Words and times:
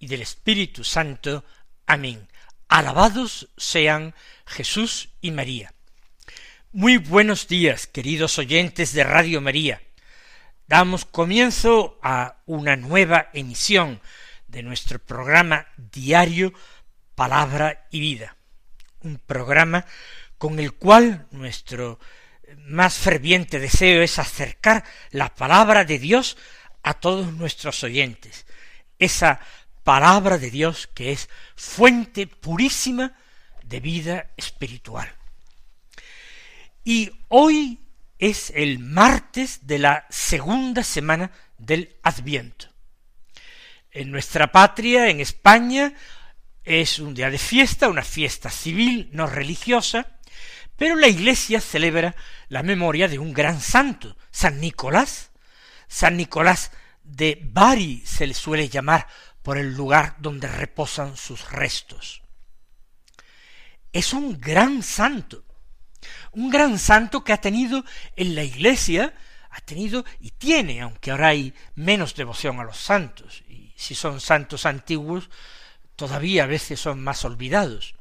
y 0.00 0.08
del 0.08 0.22
Espíritu 0.22 0.82
Santo. 0.82 1.44
Amén. 1.86 2.26
Alabados 2.66 3.48
sean 3.56 4.14
Jesús 4.46 5.10
y 5.20 5.30
María. 5.30 5.72
Muy 6.72 6.96
buenos 6.96 7.46
días, 7.46 7.86
queridos 7.86 8.38
oyentes 8.38 8.92
de 8.92 9.04
Radio 9.04 9.40
María. 9.40 9.82
Damos 10.66 11.04
comienzo 11.04 11.98
a 12.02 12.36
una 12.46 12.76
nueva 12.76 13.28
emisión 13.34 14.00
de 14.48 14.62
nuestro 14.62 14.98
programa 14.98 15.66
diario 15.76 16.52
Palabra 17.14 17.86
y 17.90 18.00
Vida. 18.00 18.36
Un 19.02 19.18
programa 19.18 19.84
con 20.38 20.58
el 20.58 20.74
cual 20.74 21.26
nuestro 21.32 21.98
más 22.56 22.94
ferviente 22.94 23.58
deseo 23.58 24.02
es 24.02 24.18
acercar 24.18 24.84
la 25.10 25.34
palabra 25.34 25.84
de 25.84 25.98
Dios 25.98 26.36
a 26.82 26.94
todos 26.94 27.32
nuestros 27.32 27.82
oyentes, 27.84 28.46
esa 28.98 29.40
palabra 29.90 30.38
de 30.38 30.52
Dios 30.52 30.88
que 30.94 31.10
es 31.10 31.28
fuente 31.56 32.28
purísima 32.28 33.12
de 33.64 33.80
vida 33.80 34.30
espiritual. 34.36 35.12
Y 36.84 37.10
hoy 37.26 37.80
es 38.16 38.52
el 38.54 38.78
martes 38.78 39.66
de 39.66 39.80
la 39.80 40.06
segunda 40.08 40.84
semana 40.84 41.32
del 41.58 41.96
Adviento. 42.04 42.68
En 43.90 44.12
nuestra 44.12 44.52
patria, 44.52 45.08
en 45.08 45.18
España, 45.18 45.92
es 46.62 47.00
un 47.00 47.12
día 47.12 47.28
de 47.28 47.38
fiesta, 47.38 47.88
una 47.88 48.04
fiesta 48.04 48.48
civil, 48.48 49.08
no 49.10 49.26
religiosa, 49.26 50.06
pero 50.76 50.94
la 50.94 51.08
Iglesia 51.08 51.60
celebra 51.60 52.14
la 52.46 52.62
memoria 52.62 53.08
de 53.08 53.18
un 53.18 53.32
gran 53.32 53.60
santo, 53.60 54.16
San 54.30 54.60
Nicolás. 54.60 55.32
San 55.88 56.16
Nicolás 56.16 56.70
de 57.02 57.40
Bari 57.42 58.04
se 58.06 58.28
le 58.28 58.34
suele 58.34 58.68
llamar 58.68 59.08
por 59.42 59.58
el 59.58 59.74
lugar 59.74 60.16
donde 60.18 60.48
reposan 60.48 61.16
sus 61.16 61.50
restos. 61.50 62.22
Es 63.92 64.12
un 64.12 64.40
gran 64.40 64.82
santo, 64.82 65.44
un 66.32 66.50
gran 66.50 66.78
santo 66.78 67.24
que 67.24 67.32
ha 67.32 67.40
tenido 67.40 67.84
en 68.16 68.34
la 68.34 68.44
Iglesia, 68.44 69.14
ha 69.50 69.60
tenido 69.60 70.04
y 70.20 70.30
tiene, 70.30 70.80
aunque 70.80 71.10
ahora 71.10 71.28
hay 71.28 71.54
menos 71.74 72.14
devoción 72.14 72.60
a 72.60 72.64
los 72.64 72.76
santos, 72.76 73.42
y 73.48 73.72
si 73.76 73.94
son 73.94 74.20
santos 74.20 74.66
antiguos, 74.66 75.30
todavía 75.96 76.44
a 76.44 76.46
veces 76.46 76.78
son 76.78 77.02
más 77.02 77.24
olvidados, 77.24 77.94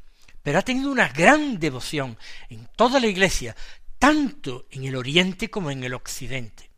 pero 0.43 0.59
ha 0.59 0.61
tenido 0.61 0.91
una 0.91 1.09
gran 1.09 1.59
devoción 1.59 2.17
en 2.49 2.67
toda 2.75 2.99
la 2.99 3.07
Iglesia, 3.07 3.55
tanto 3.97 4.67
en 4.71 4.85
el 4.85 4.95
Oriente 4.95 5.49
como 5.49 5.71
en 5.71 5.83
el 5.83 5.93
Occidente. 5.93 6.69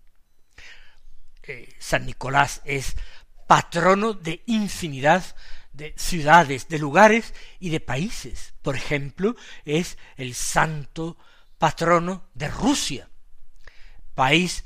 Eh, 1.43 1.75
San 1.79 2.05
Nicolás 2.05 2.61
es 2.63 2.95
patrono 3.51 4.13
de 4.13 4.43
infinidad 4.45 5.35
de 5.73 5.93
ciudades, 5.97 6.69
de 6.69 6.79
lugares 6.79 7.33
y 7.59 7.69
de 7.69 7.81
países. 7.81 8.53
Por 8.61 8.77
ejemplo, 8.77 9.35
es 9.65 9.97
el 10.15 10.35
santo 10.35 11.17
patrono 11.57 12.29
de 12.33 12.47
Rusia, 12.47 13.09
país 14.15 14.63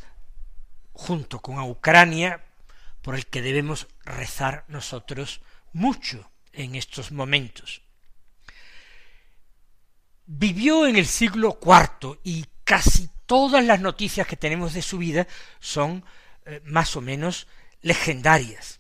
junto 0.94 1.40
con 1.40 1.58
Ucrania 1.62 2.46
por 3.02 3.16
el 3.16 3.26
que 3.26 3.42
debemos 3.42 3.88
rezar 4.04 4.66
nosotros 4.68 5.42
mucho 5.74 6.30
en 6.54 6.76
estos 6.76 7.12
momentos. 7.12 7.82
Vivió 10.28 10.86
en 10.86 10.98
el 10.98 11.08
siglo 11.08 11.58
IV 11.60 12.20
y 12.24 12.46
casi 12.64 13.10
todas 13.26 13.66
las 13.66 13.80
noticias 13.80 14.28
que 14.28 14.38
tenemos 14.38 14.76
de 14.76 14.84
su 14.84 15.00
vida 15.00 15.26
son 15.60 16.06
eh, 16.46 16.62
más 16.66 16.96
o 16.96 17.02
menos 17.02 17.48
legendarias. 17.82 18.80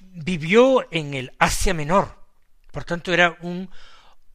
Vivió 0.00 0.86
en 0.92 1.14
el 1.14 1.32
Asia 1.38 1.74
Menor, 1.74 2.26
por 2.72 2.84
tanto 2.84 3.12
era 3.12 3.38
un 3.42 3.70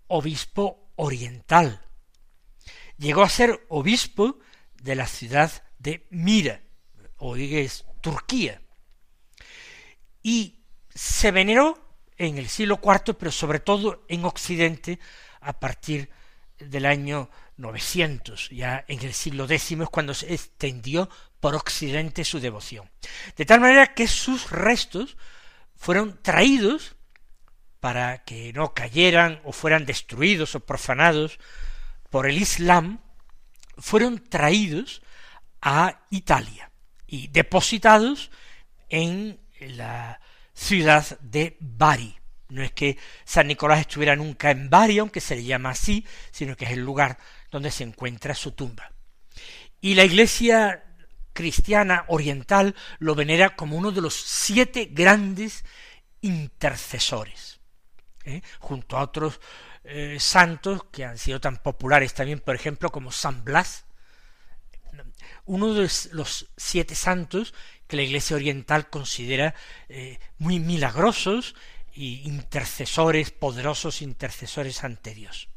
obispo 0.08 0.92
oriental. 0.96 1.82
Llegó 2.98 3.24
a 3.24 3.30
ser 3.30 3.66
obispo 3.70 4.40
de 4.82 4.96
la 4.96 5.08
ciudad 5.08 5.52
de 5.80 6.08
Mira, 6.10 6.62
hoy 7.18 7.58
es 7.58 7.86
Turquía, 8.02 8.62
y 10.22 10.64
se 10.94 11.32
veneró 11.32 11.98
en 12.18 12.38
el 12.38 12.48
siglo 12.48 12.80
IV, 12.82 13.16
pero 13.16 13.32
sobre 13.32 13.60
todo 13.60 14.06
en 14.08 14.26
Occidente, 14.26 15.00
a 15.42 15.60
partir 15.60 16.10
del 16.60 16.86
año 16.86 17.30
900, 17.58 18.50
ya 18.50 18.86
en 18.88 19.02
el 19.02 19.14
siglo 19.14 19.46
X 19.46 19.72
es 19.72 19.90
cuando 19.90 20.14
se 20.14 20.34
extendió 20.34 21.10
por 21.40 21.56
Occidente 21.56 22.24
su 22.24 22.40
devoción. 22.40 22.90
De 23.36 23.46
tal 23.46 23.62
manera 23.62 23.94
que 23.94 24.08
sus 24.08 24.50
restos 24.52 25.18
fueron 25.76 26.20
traídos 26.22 26.96
para 27.80 28.24
que 28.24 28.52
no 28.54 28.74
cayeran 28.74 29.42
o 29.44 29.52
fueran 29.52 29.86
destruidos 29.86 30.56
o 30.56 30.60
profanados 30.60 31.40
por 32.10 32.28
el 32.28 32.38
Islam, 32.38 33.00
fueron 33.78 34.24
traídos 34.24 35.02
a 35.62 36.06
Italia 36.10 36.72
y 37.06 37.28
depositados 37.28 38.32
en 38.90 39.40
la 39.60 40.20
ciudad 40.54 41.20
de 41.20 41.58
Bari. 41.60 42.18
No 42.50 42.64
es 42.64 42.72
que 42.72 42.98
San 43.24 43.48
Nicolás 43.48 43.80
estuviera 43.80 44.16
nunca 44.16 44.52
en 44.52 44.70
Bari, 44.70 45.00
aunque 45.00 45.22
se 45.22 45.36
le 45.36 45.44
llama 45.44 45.72
así, 45.72 46.06
sino 46.32 46.56
que 46.56 46.66
es 46.66 46.72
el 46.72 46.82
lugar 46.82 47.18
donde 47.50 47.72
se 47.72 47.84
encuentra 47.84 48.36
su 48.36 48.52
tumba. 48.52 48.92
Y 49.82 49.96
la 49.96 50.04
iglesia 50.04 50.84
cristiana 51.34 52.06
oriental 52.08 52.76
lo 53.00 53.14
venera 53.14 53.56
como 53.56 53.78
uno 53.78 53.92
de 53.92 54.02
los 54.02 54.16
siete 54.16 54.90
grandes 54.92 55.66
intercesores, 56.22 57.60
¿eh? 58.24 58.42
junto 58.60 58.98
a 58.98 59.02
otros 59.02 59.42
eh, 59.84 60.18
santos 60.20 60.86
que 60.92 61.04
han 61.04 61.18
sido 61.18 61.42
tan 61.42 61.58
populares 61.58 62.14
también, 62.14 62.40
por 62.40 62.56
ejemplo, 62.56 62.92
como 62.92 63.12
San 63.12 63.44
Blas, 63.44 63.86
uno 65.46 65.74
de 65.74 65.90
los 66.12 66.48
siete 66.58 66.96
santos 66.96 67.54
que 67.88 67.98
la 67.98 68.02
Iglesia 68.02 68.36
Oriental 68.36 68.90
considera 68.90 69.54
eh, 69.90 70.20
muy 70.38 70.60
milagrosos 70.60 71.56
y 71.96 72.22
intercesores, 72.26 73.32
poderosos 73.32 74.02
intercesores 74.02 74.84
ante 74.84 75.16
Dios. 75.16 75.48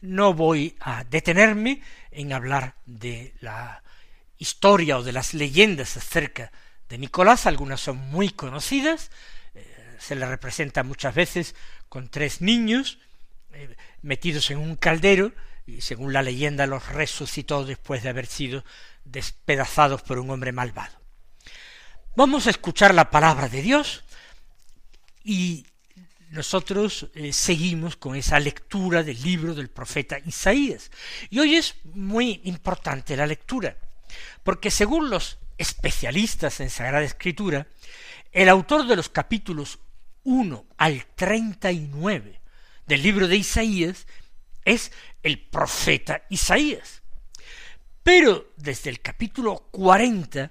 No 0.00 0.32
voy 0.32 0.76
a 0.80 1.04
detenerme 1.04 1.82
en 2.12 2.32
hablar 2.32 2.76
de 2.86 3.34
la 3.40 3.82
historia 4.38 4.98
o 4.98 5.02
de 5.02 5.12
las 5.12 5.34
leyendas 5.34 5.96
acerca 5.96 6.52
de 6.88 6.98
Nicolás, 6.98 7.46
algunas 7.46 7.80
son 7.80 7.98
muy 7.98 8.30
conocidas, 8.30 9.10
eh, 9.54 9.96
se 9.98 10.14
le 10.14 10.26
representa 10.26 10.84
muchas 10.84 11.14
veces 11.14 11.54
con 11.88 12.08
tres 12.08 12.40
niños 12.40 12.98
eh, 13.52 13.76
metidos 14.00 14.50
en 14.50 14.58
un 14.58 14.76
caldero, 14.76 15.32
y 15.66 15.82
según 15.82 16.14
la 16.14 16.22
leyenda 16.22 16.66
los 16.66 16.88
resucitó 16.88 17.64
después 17.66 18.02
de 18.02 18.08
haber 18.08 18.26
sido 18.26 18.64
despedazados 19.04 20.02
por 20.02 20.18
un 20.18 20.30
hombre 20.30 20.52
malvado. 20.52 20.96
Vamos 22.16 22.46
a 22.46 22.50
escuchar 22.50 22.94
la 22.94 23.10
palabra 23.10 23.48
de 23.48 23.60
Dios 23.60 24.02
y 25.28 25.66
nosotros 26.30 27.08
eh, 27.14 27.34
seguimos 27.34 27.96
con 27.96 28.16
esa 28.16 28.40
lectura 28.40 29.02
del 29.02 29.20
libro 29.22 29.54
del 29.54 29.68
profeta 29.68 30.18
Isaías. 30.24 30.90
Y 31.28 31.38
hoy 31.38 31.56
es 31.56 31.74
muy 31.84 32.40
importante 32.44 33.14
la 33.14 33.26
lectura, 33.26 33.76
porque 34.42 34.70
según 34.70 35.10
los 35.10 35.36
especialistas 35.58 36.60
en 36.60 36.70
Sagrada 36.70 37.04
Escritura, 37.04 37.66
el 38.32 38.48
autor 38.48 38.86
de 38.86 38.96
los 38.96 39.10
capítulos 39.10 39.80
1 40.24 40.64
al 40.78 41.04
39 41.14 42.40
del 42.86 43.02
libro 43.02 43.28
de 43.28 43.36
Isaías 43.36 44.06
es 44.64 44.92
el 45.22 45.38
profeta 45.40 46.22
Isaías. 46.30 47.02
Pero 48.02 48.54
desde 48.56 48.88
el 48.88 49.02
capítulo 49.02 49.68
40 49.72 50.50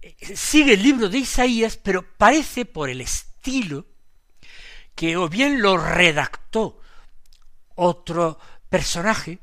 eh, 0.00 0.16
sigue 0.34 0.72
el 0.72 0.82
libro 0.82 1.10
de 1.10 1.18
Isaías, 1.18 1.76
pero 1.76 2.16
parece 2.16 2.64
por 2.64 2.88
el 2.88 3.02
estilo 3.02 3.33
que 4.94 5.16
o 5.16 5.28
bien 5.28 5.60
lo 5.60 5.76
redactó 5.76 6.80
otro 7.74 8.38
personaje, 8.68 9.40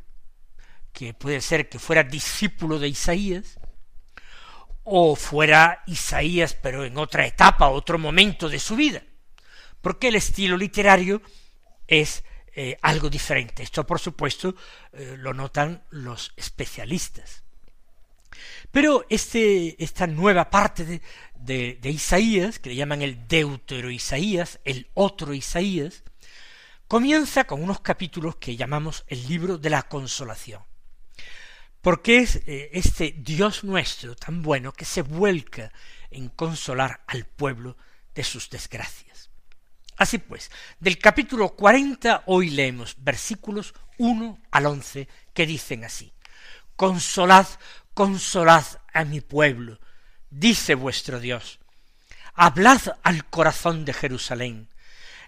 que 0.93 1.13
puede 1.13 1.41
ser 1.41 1.69
que 1.69 1.79
fuera 1.79 2.03
discípulo 2.03 2.79
de 2.79 2.87
Isaías, 2.87 3.59
o 4.83 5.15
fuera 5.15 5.83
Isaías 5.87 6.53
pero 6.53 6.83
en 6.85 6.97
otra 6.97 7.25
etapa, 7.25 7.69
otro 7.69 7.97
momento 7.97 8.49
de 8.49 8.59
su 8.59 8.75
vida. 8.75 9.03
porque 9.81 10.09
el 10.09 10.15
estilo 10.15 10.57
literario 10.57 11.23
es 11.87 12.23
eh, 12.53 12.77
algo 12.83 13.09
diferente. 13.09 13.63
Esto, 13.63 13.87
por 13.87 13.99
supuesto, 13.99 14.53
eh, 14.93 15.15
lo 15.17 15.33
notan 15.33 15.83
los 15.89 16.33
especialistas. 16.35 17.43
Pero 18.71 19.05
este, 19.09 19.81
esta 19.83 20.07
nueva 20.07 20.49
parte 20.49 21.01
de, 21.35 21.79
Isaías, 21.83 22.59
que 22.59 22.69
le 22.69 22.75
llaman 22.75 23.01
el 23.01 23.27
Deutero 23.27 23.89
Isaías, 23.89 24.59
el 24.63 24.89
otro 24.93 25.33
Isaías, 25.33 26.03
comienza 26.87 27.45
con 27.45 27.63
unos 27.63 27.81
capítulos 27.81 28.35
que 28.37 28.55
llamamos 28.55 29.03
el 29.07 29.27
libro 29.27 29.57
de 29.57 29.69
la 29.69 29.83
consolación. 29.83 30.63
Porque 31.81 32.19
es 32.19 32.35
eh, 32.45 32.69
este 32.73 33.15
Dios 33.17 33.63
nuestro 33.63 34.15
tan 34.15 34.43
bueno 34.43 34.71
que 34.71 34.85
se 34.85 35.01
vuelca 35.01 35.71
en 36.11 36.29
consolar 36.29 37.01
al 37.07 37.25
pueblo 37.25 37.75
de 38.13 38.23
sus 38.23 38.49
desgracias. 38.49 39.29
Así 39.97 40.17
pues, 40.17 40.51
del 40.79 40.97
capítulo 40.97 41.49
40 41.55 42.23
hoy 42.27 42.49
leemos 42.49 42.95
versículos 42.97 43.73
1 43.97 44.39
al 44.51 44.65
11 44.65 45.07
que 45.33 45.45
dicen 45.45 45.83
así, 45.83 46.13
Consolad, 46.75 47.45
consolad 48.01 48.65
a 48.93 49.03
mi 49.03 49.21
pueblo, 49.21 49.79
dice 50.31 50.73
vuestro 50.73 51.19
Dios, 51.19 51.59
hablad 52.33 52.81
al 53.03 53.29
corazón 53.29 53.85
de 53.85 53.93
Jerusalén, 53.93 54.69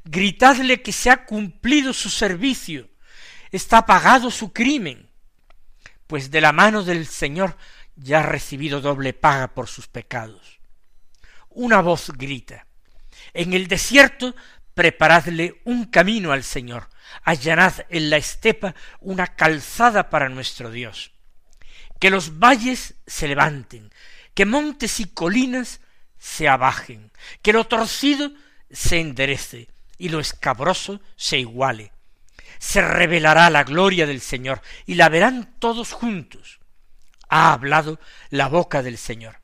gritadle 0.03 0.81
que 0.81 0.91
se 0.91 1.11
ha 1.11 1.25
cumplido 1.25 1.93
su 1.93 2.09
servicio, 2.09 2.89
está 3.51 3.85
pagado 3.85 4.31
su 4.31 4.53
crimen, 4.53 5.07
pues 6.07 6.31
de 6.31 6.41
la 6.41 6.51
mano 6.51 6.81
del 6.81 7.05
Señor 7.05 7.57
ya 7.95 8.21
ha 8.21 8.23
recibido 8.23 8.81
doble 8.81 9.13
paga 9.13 9.53
por 9.53 9.67
sus 9.67 9.85
pecados. 9.85 10.59
Una 11.49 11.79
voz 11.79 12.09
grita, 12.09 12.65
en 13.35 13.53
el 13.53 13.67
desierto 13.67 14.35
preparadle 14.73 15.61
un 15.65 15.85
camino 15.85 16.31
al 16.31 16.43
Señor, 16.43 16.89
allanad 17.21 17.85
en 17.89 18.09
la 18.09 18.17
estepa 18.17 18.73
una 18.99 19.27
calzada 19.27 20.09
para 20.09 20.27
nuestro 20.27 20.71
Dios. 20.71 21.12
Que 22.03 22.09
los 22.09 22.37
valles 22.37 22.95
se 23.07 23.29
levanten, 23.29 23.89
que 24.33 24.45
montes 24.45 24.99
y 24.99 25.05
colinas 25.05 25.79
se 26.19 26.49
abajen, 26.49 27.13
que 27.41 27.53
lo 27.53 27.63
torcido 27.63 28.33
se 28.69 28.99
enderece 28.99 29.69
y 29.97 30.09
lo 30.09 30.19
escabroso 30.19 30.99
se 31.15 31.39
iguale. 31.39 31.93
Se 32.59 32.81
revelará 32.81 33.49
la 33.49 33.63
gloria 33.63 34.05
del 34.05 34.19
Señor 34.19 34.61
y 34.85 34.95
la 34.95 35.07
verán 35.07 35.55
todos 35.59 35.93
juntos. 35.93 36.59
Ha 37.29 37.53
hablado 37.53 38.01
la 38.31 38.49
boca 38.49 38.83
del 38.83 38.97
Señor. 38.97 39.39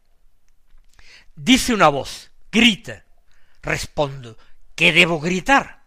Dice 1.38 1.74
una 1.74 1.88
voz, 1.88 2.30
grita. 2.52 3.06
Respondo, 3.62 4.38
¿qué 4.76 4.92
debo 4.92 5.22
gritar? 5.22 5.84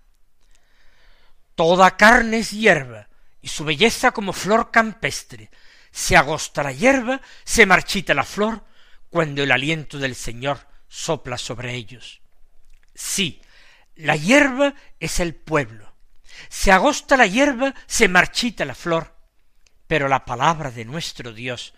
Toda 1.55 1.99
carne 1.99 2.39
es 2.39 2.51
hierba, 2.51 3.09
y 3.43 3.49
su 3.49 3.63
belleza 3.63 4.13
como 4.13 4.33
flor 4.33 4.71
campestre. 4.71 5.51
Se 5.93 6.17
agosta 6.17 6.63
la 6.63 6.73
hierba, 6.73 7.21
se 7.45 7.67
marchita 7.67 8.15
la 8.15 8.25
flor, 8.25 8.65
cuando 9.11 9.43
el 9.43 9.53
aliento 9.53 9.99
del 9.99 10.15
Señor 10.15 10.67
sopla 10.89 11.39
sobre 11.39 11.75
ellos. 11.75 12.23
Sí, 12.95 13.43
la 13.95 14.17
hierba 14.17 14.75
es 14.99 15.21
el 15.21 15.35
pueblo. 15.35 15.93
Se 16.49 16.73
agosta 16.73 17.17
la 17.17 17.27
hierba, 17.27 17.75
se 17.87 18.09
marchita 18.09 18.65
la 18.65 18.75
flor, 18.75 19.15
pero 19.87 20.09
la 20.09 20.25
palabra 20.25 20.71
de 20.71 20.85
nuestro 20.85 21.33
Dios 21.33 21.75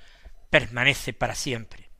permanece 0.48 1.12
para 1.12 1.34
siempre. 1.34 1.90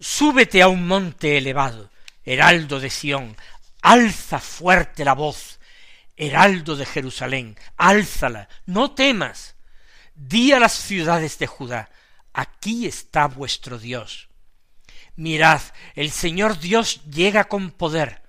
Súbete 0.00 0.62
a 0.62 0.68
un 0.68 0.86
monte 0.86 1.36
elevado, 1.36 1.90
heraldo 2.24 2.80
de 2.80 2.90
Sión, 2.90 3.36
alza 3.82 4.40
fuerte 4.40 5.04
la 5.04 5.12
voz, 5.12 5.60
heraldo 6.16 6.76
de 6.76 6.86
Jerusalén, 6.86 7.58
álzala, 7.76 8.48
no 8.66 8.92
temas. 8.92 9.53
Di 10.14 10.52
a 10.52 10.60
las 10.60 10.72
ciudades 10.72 11.38
de 11.38 11.46
Judá, 11.46 11.90
aquí 12.32 12.86
está 12.86 13.26
vuestro 13.26 13.78
Dios. 13.78 14.28
Mirad, 15.16 15.60
el 15.94 16.10
Señor 16.10 16.58
Dios 16.58 17.02
llega 17.10 17.44
con 17.44 17.70
poder, 17.70 18.22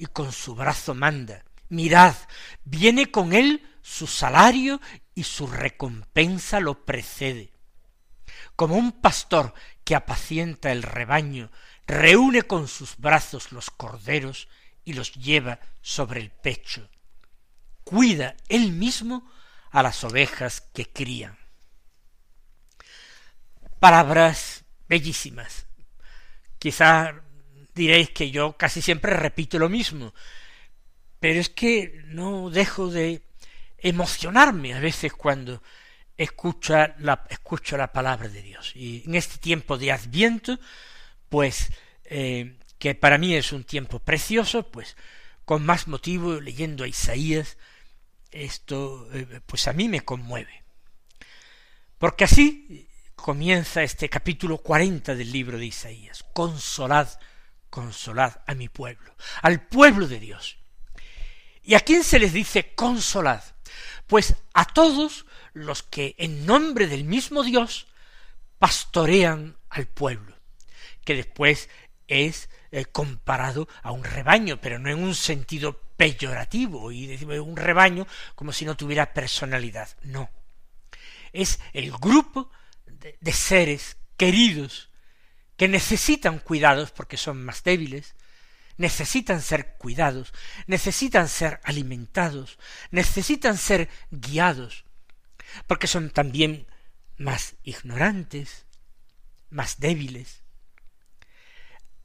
y 0.00 0.06
con 0.06 0.32
su 0.32 0.54
brazo 0.54 0.94
manda. 0.94 1.44
Mirad, 1.68 2.14
viene 2.64 3.10
con 3.10 3.32
él 3.32 3.62
su 3.82 4.06
salario 4.06 4.80
y 5.14 5.24
su 5.24 5.46
recompensa 5.46 6.58
lo 6.58 6.86
precede. 6.86 7.52
Como 8.56 8.76
un 8.76 8.92
pastor 8.92 9.54
que 9.84 9.94
apacienta 9.94 10.72
el 10.72 10.82
rebaño, 10.82 11.50
reúne 11.86 12.42
con 12.42 12.66
sus 12.66 12.96
brazos 12.96 13.52
los 13.52 13.70
corderos 13.70 14.48
y 14.84 14.94
los 14.94 15.12
lleva 15.14 15.60
sobre 15.82 16.20
el 16.20 16.30
pecho. 16.30 16.88
Cuida 17.84 18.36
él 18.48 18.72
mismo 18.72 19.30
a 19.70 19.82
las 19.82 20.02
ovejas 20.04 20.60
que 20.72 20.86
crían. 20.86 21.38
Palabras 23.78 24.64
bellísimas. 24.88 25.66
Quizá 26.58 27.14
diréis 27.74 28.10
que 28.10 28.30
yo 28.30 28.56
casi 28.56 28.82
siempre 28.82 29.16
repito 29.16 29.58
lo 29.58 29.68
mismo, 29.68 30.12
pero 31.18 31.40
es 31.40 31.48
que 31.48 32.02
no 32.06 32.50
dejo 32.50 32.90
de 32.90 33.22
emocionarme 33.78 34.74
a 34.74 34.80
veces 34.80 35.12
cuando 35.12 35.62
escucha 36.16 36.94
la, 36.98 37.24
escucho 37.30 37.76
la 37.76 37.92
palabra 37.92 38.28
de 38.28 38.42
Dios. 38.42 38.72
Y 38.74 39.04
en 39.06 39.14
este 39.14 39.38
tiempo 39.38 39.78
de 39.78 39.92
Adviento, 39.92 40.58
pues, 41.28 41.70
eh, 42.04 42.56
que 42.78 42.94
para 42.94 43.16
mí 43.16 43.34
es 43.34 43.52
un 43.52 43.64
tiempo 43.64 44.00
precioso, 44.00 44.64
pues, 44.70 44.96
con 45.44 45.64
más 45.64 45.88
motivo, 45.88 46.40
leyendo 46.40 46.84
a 46.84 46.88
Isaías, 46.88 47.56
esto, 48.30 49.08
eh, 49.12 49.40
pues 49.46 49.68
a 49.68 49.72
mí 49.72 49.88
me 49.88 50.02
conmueve. 50.02 50.64
Porque 51.98 52.24
así 52.24 52.88
comienza 53.14 53.82
este 53.82 54.08
capítulo 54.08 54.58
cuarenta 54.58 55.14
del 55.14 55.30
libro 55.30 55.58
de 55.58 55.66
Isaías. 55.66 56.24
Consolad 56.32 57.08
consolad 57.70 58.42
a 58.46 58.54
mi 58.54 58.68
pueblo, 58.68 59.14
al 59.40 59.66
pueblo 59.66 60.06
de 60.06 60.20
Dios. 60.20 60.58
¿Y 61.62 61.74
a 61.74 61.80
quién 61.80 62.04
se 62.04 62.18
les 62.18 62.32
dice 62.32 62.74
consolad? 62.74 63.42
Pues 64.06 64.34
a 64.52 64.64
todos 64.64 65.24
los 65.52 65.82
que 65.82 66.16
en 66.18 66.44
nombre 66.44 66.88
del 66.88 67.04
mismo 67.04 67.44
Dios 67.44 67.86
pastorean 68.58 69.56
al 69.70 69.86
pueblo, 69.86 70.36
que 71.04 71.14
después 71.14 71.70
es 72.08 72.50
eh, 72.72 72.84
comparado 72.86 73.68
a 73.82 73.92
un 73.92 74.04
rebaño, 74.04 74.60
pero 74.60 74.78
no 74.78 74.90
en 74.90 75.02
un 75.02 75.14
sentido 75.14 75.80
peyorativo 76.00 76.92
y 76.92 77.06
decimos 77.06 77.40
un 77.40 77.58
rebaño 77.58 78.06
como 78.34 78.54
si 78.54 78.64
no 78.64 78.74
tuviera 78.74 79.12
personalidad, 79.12 79.86
no. 80.00 80.30
Es 81.30 81.60
el 81.74 81.92
grupo 81.92 82.50
de 82.86 83.32
seres 83.32 83.98
queridos 84.16 84.88
que 85.58 85.68
necesitan 85.68 86.38
cuidados 86.38 86.90
porque 86.90 87.18
son 87.18 87.44
más 87.44 87.64
débiles, 87.64 88.14
necesitan 88.78 89.42
ser 89.42 89.76
cuidados, 89.76 90.32
necesitan 90.66 91.28
ser 91.28 91.60
alimentados, 91.64 92.58
necesitan 92.90 93.58
ser 93.58 93.90
guiados, 94.10 94.86
porque 95.66 95.86
son 95.86 96.08
también 96.08 96.66
más 97.18 97.56
ignorantes, 97.62 98.64
más 99.50 99.80
débiles. 99.80 100.40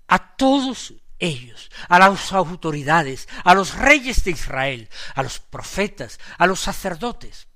A 0.09 0.35
todos 0.35 0.95
ellos, 1.19 1.71
a 1.87 1.99
las 1.99 2.33
autoridades, 2.33 3.27
a 3.43 3.53
los 3.53 3.75
reyes 3.75 4.23
de 4.23 4.31
Israel, 4.31 4.89
a 5.13 5.23
los 5.23 5.39
profetas, 5.39 6.19
a 6.37 6.47
los 6.47 6.59
sacerdotes. 6.59 7.47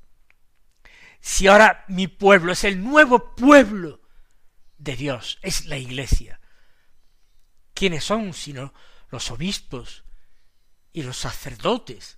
Si 1.21 1.47
ahora 1.47 1.83
mi 1.87 2.07
pueblo 2.07 2.53
es 2.53 2.63
el 2.63 2.81
nuevo 2.83 3.35
pueblo 3.35 4.01
de 4.77 4.95
Dios, 4.95 5.39
es 5.41 5.65
la 5.65 5.77
Iglesia. 5.77 6.39
¿Quiénes 7.73 8.03
son 8.03 8.33
sino 8.33 8.73
los 9.09 9.31
obispos 9.31 10.03
y 10.93 11.03
los 11.03 11.17
sacerdotes? 11.17 12.17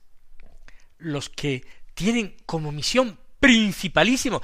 Los 0.98 1.30
que 1.30 1.66
tienen 1.94 2.38
como 2.46 2.72
misión 2.72 3.20
principalísimo, 3.40 4.42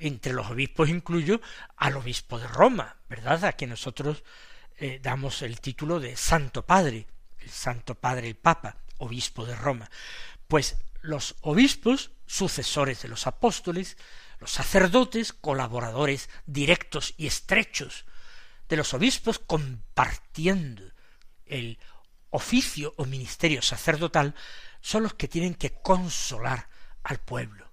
entre 0.00 0.34
los 0.34 0.50
obispos 0.50 0.90
incluyo 0.90 1.40
al 1.76 1.96
obispo 1.96 2.38
de 2.38 2.46
Roma, 2.46 2.98
¿verdad? 3.08 3.44
A 3.46 3.52
que 3.52 3.66
nosotros 3.66 4.22
eh, 4.76 5.00
damos 5.02 5.42
el 5.42 5.60
título 5.60 6.00
de 6.00 6.16
Santo 6.16 6.64
Padre, 6.64 7.06
el 7.38 7.50
Santo 7.50 7.94
Padre 7.94 8.28
el 8.28 8.36
Papa, 8.36 8.76
obispo 8.98 9.44
de 9.44 9.54
Roma. 9.54 9.90
Pues 10.48 10.76
los 11.00 11.36
obispos, 11.42 12.10
sucesores 12.26 13.02
de 13.02 13.08
los 13.08 13.26
apóstoles, 13.26 13.96
los 14.40 14.50
sacerdotes, 14.50 15.32
colaboradores 15.32 16.28
directos 16.46 17.14
y 17.16 17.26
estrechos 17.26 18.04
de 18.68 18.76
los 18.76 18.94
obispos, 18.94 19.38
compartiendo 19.38 20.82
el 21.46 21.78
oficio 22.30 22.94
o 22.96 23.04
ministerio 23.04 23.62
sacerdotal, 23.62 24.34
son 24.80 25.04
los 25.04 25.14
que 25.14 25.28
tienen 25.28 25.54
que 25.54 25.70
consolar 25.70 26.68
al 27.02 27.18
pueblo 27.18 27.70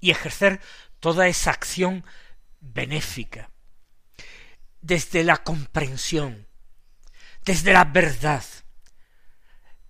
y 0.00 0.10
ejercer 0.10 0.60
toda 1.00 1.28
esa 1.28 1.50
acción 1.50 2.04
benéfica, 2.60 3.50
desde 4.84 5.24
la 5.24 5.42
comprensión, 5.42 6.46
desde 7.42 7.72
la 7.72 7.84
verdad, 7.84 8.44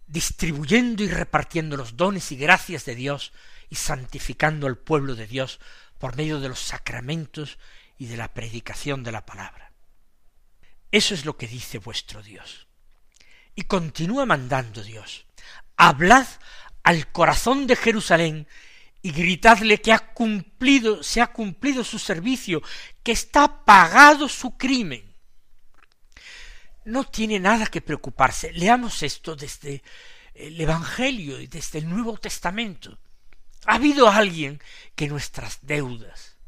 distribuyendo 0.06 1.02
y 1.02 1.08
repartiendo 1.08 1.76
los 1.76 1.96
dones 1.96 2.30
y 2.30 2.36
gracias 2.36 2.84
de 2.84 2.94
Dios 2.94 3.32
y 3.68 3.74
santificando 3.74 4.68
al 4.68 4.78
pueblo 4.78 5.16
de 5.16 5.26
Dios 5.26 5.58
por 5.98 6.14
medio 6.16 6.38
de 6.38 6.48
los 6.48 6.60
sacramentos 6.60 7.58
y 7.98 8.06
de 8.06 8.16
la 8.16 8.32
predicación 8.34 9.02
de 9.02 9.10
la 9.10 9.26
palabra. 9.26 9.72
Eso 10.92 11.14
es 11.14 11.24
lo 11.24 11.36
que 11.36 11.48
dice 11.48 11.78
vuestro 11.78 12.22
Dios. 12.22 12.68
Y 13.56 13.62
continúa 13.62 14.26
mandando 14.26 14.84
Dios. 14.84 15.26
Hablad 15.76 16.26
al 16.84 17.10
corazón 17.10 17.66
de 17.66 17.74
Jerusalén 17.74 18.46
y 19.04 19.12
gritadle 19.12 19.82
que 19.82 19.92
ha 19.92 19.98
cumplido, 19.98 21.02
se 21.02 21.20
ha 21.20 21.26
cumplido 21.26 21.84
su 21.84 21.98
servicio, 21.98 22.62
que 23.02 23.12
está 23.12 23.62
pagado 23.66 24.30
su 24.30 24.56
crimen. 24.56 25.14
No 26.86 27.04
tiene 27.04 27.38
nada 27.38 27.66
que 27.66 27.82
preocuparse. 27.82 28.50
Leamos 28.54 29.02
esto 29.02 29.36
desde 29.36 29.82
el 30.32 30.58
Evangelio 30.58 31.38
y 31.38 31.48
desde 31.48 31.80
el 31.80 31.88
Nuevo 31.90 32.16
Testamento. 32.16 32.98
Ha 33.66 33.74
habido 33.74 34.08
alguien 34.08 34.62
que 34.94 35.06
nuestras 35.06 35.58
deudas, 35.60 36.38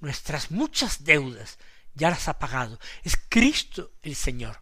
nuestras 0.00 0.50
muchas 0.50 1.04
deudas, 1.04 1.56
ya 1.94 2.10
las 2.10 2.26
ha 2.26 2.40
pagado. 2.40 2.80
Es 3.04 3.16
Cristo 3.28 3.92
el 4.02 4.16
Señor, 4.16 4.60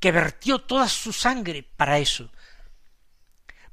que 0.00 0.10
vertió 0.10 0.58
toda 0.58 0.88
su 0.88 1.12
sangre 1.12 1.62
para 1.62 2.00
eso. 2.00 2.32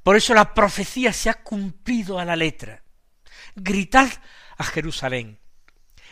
Por 0.04 0.16
eso 0.18 0.36
la 0.36 0.54
profecía 0.54 1.12
se 1.14 1.32
ha 1.32 1.42
cumplido 1.42 2.20
a 2.20 2.26
la 2.26 2.36
letra. 2.36 2.84
Gritad 3.56 4.10
a 4.58 4.64
Jerusalén, 4.64 5.40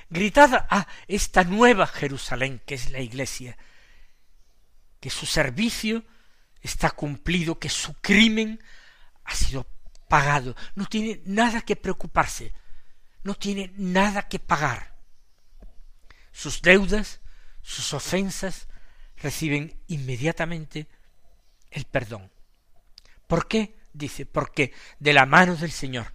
gritad 0.09 0.65
a 0.69 0.87
esta 1.07 1.43
nueva 1.43 1.87
Jerusalén 1.87 2.61
que 2.65 2.75
es 2.75 2.91
la 2.91 2.99
Iglesia, 2.99 3.57
que 4.99 5.09
su 5.09 5.25
servicio 5.25 6.03
está 6.61 6.91
cumplido, 6.91 7.59
que 7.59 7.69
su 7.69 7.93
crimen 8.01 8.61
ha 9.23 9.35
sido 9.35 9.67
pagado, 10.07 10.55
no 10.75 10.85
tiene 10.85 11.21
nada 11.25 11.61
que 11.61 11.75
preocuparse, 11.75 12.53
no 13.23 13.35
tiene 13.35 13.71
nada 13.77 14.27
que 14.27 14.39
pagar. 14.39 14.95
Sus 16.31 16.61
deudas, 16.61 17.21
sus 17.61 17.93
ofensas, 17.93 18.67
reciben 19.17 19.79
inmediatamente 19.87 20.87
el 21.69 21.85
perdón. 21.85 22.31
¿Por 23.27 23.47
qué? 23.47 23.77
Dice, 23.93 24.25
porque 24.25 24.73
de 24.99 25.13
la 25.13 25.25
mano 25.25 25.55
del 25.55 25.71
Señor 25.71 26.13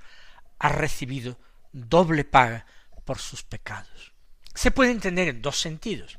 ha 0.64 0.68
recibido 0.70 1.38
doble 1.72 2.24
paga 2.24 2.64
por 3.04 3.18
sus 3.18 3.42
pecados. 3.42 4.14
Se 4.54 4.70
puede 4.70 4.92
entender 4.92 5.28
en 5.28 5.42
dos 5.42 5.60
sentidos. 5.60 6.18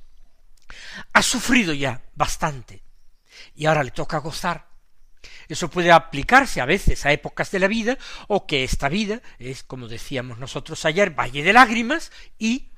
Ha 1.13 1.21
sufrido 1.23 1.73
ya 1.73 2.03
bastante 2.13 2.83
y 3.55 3.65
ahora 3.65 3.83
le 3.83 3.89
toca 3.91 4.19
gozar 4.19 4.67
eso 5.47 5.71
puede 5.71 5.91
aplicarse 5.91 6.61
a 6.61 6.65
veces 6.65 7.03
a 7.03 7.11
épocas 7.11 7.49
de 7.49 7.57
la 7.57 7.67
vida, 7.67 7.97
o 8.27 8.45
que 8.45 8.63
esta 8.63 8.89
vida 8.89 9.23
es, 9.39 9.63
como 9.63 9.87
decíamos 9.87 10.37
nosotros 10.37 10.85
ayer, 10.85 11.11
valle 11.11 11.41
de 11.41 11.51
lágrimas, 11.51 12.11
y 12.37 12.69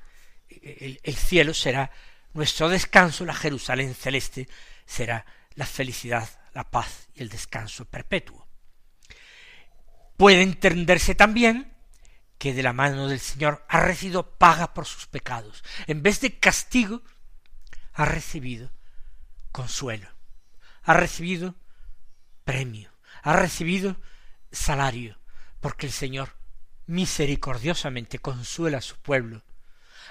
el, 0.48 0.98
el 1.02 1.14
cielo 1.14 1.52
será 1.52 1.90
nuestro 2.32 2.70
descanso, 2.70 3.26
la 3.26 3.34
Jerusalén 3.34 3.94
celeste 3.94 4.48
será 4.86 5.26
la 5.56 5.66
felicidad, 5.66 6.26
la 6.54 6.70
paz 6.70 7.08
y 7.14 7.22
el 7.22 7.28
descanso 7.28 7.84
perpetuo. 7.84 8.47
Puede 10.18 10.42
entenderse 10.42 11.14
también 11.14 11.72
que 12.38 12.52
de 12.52 12.64
la 12.64 12.72
mano 12.72 13.06
del 13.06 13.20
Señor 13.20 13.64
ha 13.68 13.78
recibido 13.78 14.36
paga 14.36 14.74
por 14.74 14.84
sus 14.84 15.06
pecados. 15.06 15.62
En 15.86 16.02
vez 16.02 16.20
de 16.20 16.40
castigo, 16.40 17.02
ha 17.92 18.04
recibido 18.04 18.72
consuelo, 19.52 20.08
ha 20.82 20.94
recibido 20.94 21.54
premio, 22.44 22.92
ha 23.22 23.34
recibido 23.34 23.96
salario, 24.50 25.16
porque 25.60 25.86
el 25.86 25.92
Señor 25.92 26.34
misericordiosamente 26.86 28.18
consuela 28.18 28.78
a 28.78 28.82
su 28.82 28.96
pueblo, 28.96 29.44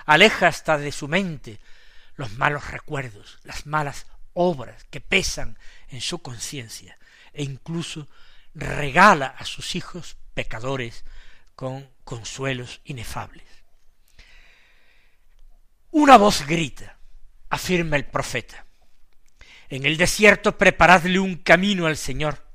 aleja 0.06 0.48
hasta 0.48 0.78
de 0.78 0.94
su 0.94 1.10
mente 1.10 1.60
los 2.16 2.32
malos 2.32 2.72
recuerdos, 2.72 3.40
las 3.44 3.66
malas 3.66 4.06
obras 4.32 4.86
que 4.86 5.02
pesan 5.02 5.60
en 5.90 6.00
su 6.00 6.20
conciencia, 6.20 6.98
e 7.34 7.44
incluso 7.44 8.08
regala 8.58 9.28
a 9.28 9.46
sus 9.46 9.76
hijos 9.76 10.18
pecadores 10.34 11.06
con 11.56 11.90
consuelos 12.04 12.82
inefables. 12.86 13.46
Una 15.92 16.18
voz 16.18 16.46
grita, 16.46 16.98
afirma 17.50 17.96
el 17.96 18.06
profeta, 18.06 18.66
en 19.70 19.86
el 19.86 19.98
desierto 19.98 20.58
preparadle 20.58 21.20
un 21.20 21.36
camino 21.38 21.86
al 21.86 21.98
Señor, 21.98 22.46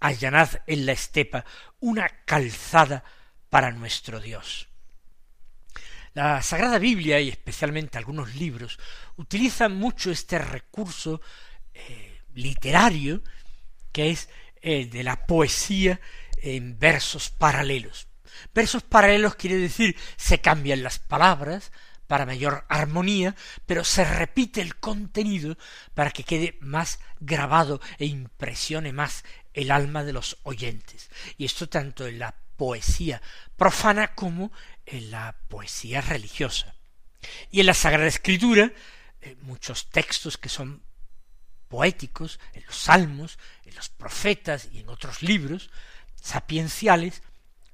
allanad 0.00 0.62
en 0.66 0.86
la 0.86 0.92
estepa 0.92 1.44
una 1.80 2.08
calzada 2.24 3.04
para 3.50 3.72
nuestro 3.72 4.20
Dios. 4.20 4.68
La 6.14 6.40
Sagrada 6.42 6.78
Biblia 6.78 7.20
y 7.20 7.28
especialmente 7.28 7.98
algunos 7.98 8.34
libros 8.36 8.78
utilizan 9.16 9.76
mucho 9.76 10.10
este 10.10 10.38
recurso 10.38 11.20
eh, 11.74 12.22
literario 12.34 13.22
que 13.92 14.10
es 14.10 14.28
el 14.66 14.90
de 14.90 15.02
la 15.02 15.26
poesía 15.26 16.00
en 16.38 16.78
versos 16.78 17.30
paralelos. 17.30 18.08
Versos 18.54 18.82
paralelos 18.82 19.36
quiere 19.36 19.56
decir 19.56 19.96
se 20.16 20.40
cambian 20.40 20.82
las 20.82 20.98
palabras, 20.98 21.72
para 22.06 22.26
mayor 22.26 22.64
armonía, 22.68 23.34
pero 23.66 23.84
se 23.84 24.04
repite 24.04 24.60
el 24.60 24.76
contenido 24.76 25.56
para 25.94 26.10
que 26.10 26.24
quede 26.24 26.56
más 26.60 27.00
grabado 27.20 27.80
e 27.98 28.06
impresione 28.06 28.92
más 28.92 29.24
el 29.54 29.70
alma 29.70 30.04
de 30.04 30.12
los 30.12 30.38
oyentes. 30.44 31.10
Y 31.36 31.44
esto 31.44 31.68
tanto 31.68 32.06
en 32.06 32.18
la 32.18 32.34
poesía 32.56 33.20
profana 33.56 34.14
como 34.14 34.52
en 34.84 35.10
la 35.10 35.36
poesía 35.48 36.00
religiosa. 36.00 36.74
Y 37.50 37.60
en 37.60 37.66
la 37.66 37.74
Sagrada 37.74 38.06
Escritura, 38.06 38.72
eh, 39.20 39.36
muchos 39.42 39.90
textos 39.90 40.38
que 40.38 40.48
son 40.48 40.82
poéticos, 41.68 42.38
en 42.52 42.64
los 42.66 42.76
salmos, 42.76 43.38
en 43.64 43.74
los 43.74 43.88
profetas 43.88 44.68
y 44.72 44.80
en 44.80 44.88
otros 44.88 45.22
libros 45.22 45.70
sapienciales, 46.20 47.22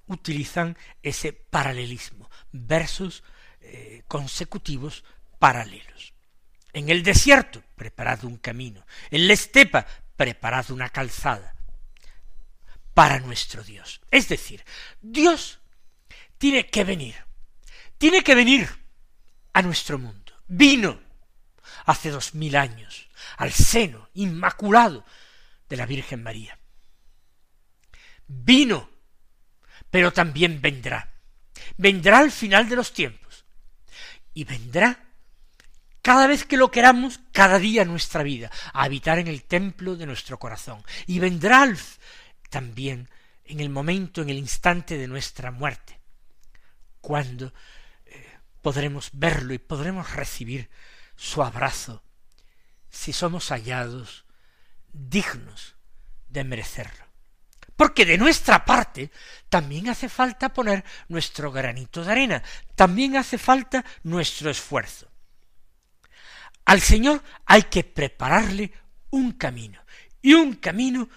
utilizan 0.06 0.76
ese 1.02 1.32
paralelismo, 1.32 2.30
versos 2.52 3.22
eh, 3.60 4.02
consecutivos 4.08 5.04
paralelos. 5.38 6.12
En 6.72 6.88
el 6.88 7.02
desierto, 7.02 7.62
preparad 7.76 8.24
un 8.24 8.36
camino. 8.38 8.84
En 9.10 9.26
la 9.26 9.34
estepa, 9.34 9.86
preparad 10.16 10.70
una 10.70 10.88
calzada 10.88 11.54
para 12.94 13.18
nuestro 13.20 13.62
Dios. 13.62 14.00
Es 14.10 14.28
decir, 14.28 14.64
Dios 15.00 15.60
tiene 16.38 16.66
que 16.68 16.84
venir, 16.84 17.16
tiene 17.98 18.22
que 18.22 18.34
venir 18.34 18.68
a 19.52 19.62
nuestro 19.62 19.98
mundo. 19.98 20.32
Vino 20.48 21.00
hace 21.86 22.10
dos 22.10 22.34
mil 22.34 22.56
años 22.56 23.08
al 23.36 23.52
seno 23.52 24.08
inmaculado 24.14 25.04
de 25.68 25.76
la 25.76 25.86
Virgen 25.86 26.22
María. 26.22 26.58
Vino, 28.26 28.88
pero 29.90 30.12
también 30.12 30.60
vendrá. 30.60 31.12
Vendrá 31.76 32.18
al 32.18 32.30
final 32.30 32.68
de 32.68 32.76
los 32.76 32.92
tiempos 32.92 33.44
y 34.34 34.44
vendrá 34.44 35.12
cada 36.02 36.26
vez 36.26 36.44
que 36.44 36.56
lo 36.56 36.70
queramos, 36.70 37.20
cada 37.30 37.58
día 37.60 37.84
nuestra 37.84 38.24
vida, 38.24 38.50
a 38.72 38.82
habitar 38.82 39.18
en 39.20 39.28
el 39.28 39.44
templo 39.44 39.96
de 39.96 40.06
nuestro 40.06 40.38
corazón. 40.38 40.82
Y 41.06 41.20
vendrá 41.20 41.72
también 42.50 43.08
en 43.44 43.60
el 43.60 43.70
momento, 43.70 44.20
en 44.20 44.28
el 44.28 44.38
instante 44.38 44.98
de 44.98 45.06
nuestra 45.06 45.52
muerte, 45.52 46.00
cuando 47.00 47.52
eh, 48.06 48.38
podremos 48.60 49.10
verlo 49.12 49.54
y 49.54 49.58
podremos 49.58 50.12
recibir 50.12 50.68
su 51.16 51.42
abrazo, 51.42 52.02
si 52.92 53.12
somos 53.12 53.48
hallados 53.48 54.24
dignos 54.92 55.74
de 56.28 56.44
merecerlo. 56.44 57.04
Porque 57.74 58.04
de 58.04 58.18
nuestra 58.18 58.64
parte 58.64 59.10
también 59.48 59.88
hace 59.88 60.08
falta 60.08 60.52
poner 60.52 60.84
nuestro 61.08 61.50
granito 61.50 62.04
de 62.04 62.12
arena, 62.12 62.42
también 62.76 63.16
hace 63.16 63.38
falta 63.38 63.84
nuestro 64.04 64.50
esfuerzo. 64.50 65.10
Al 66.66 66.80
Señor 66.80 67.22
hay 67.46 67.64
que 67.64 67.82
prepararle 67.82 68.72
un 69.10 69.32
camino, 69.32 69.82
y 70.20 70.34
un 70.34 70.54
camino 70.54 71.08